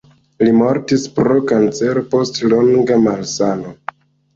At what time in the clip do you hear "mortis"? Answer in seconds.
0.61-1.05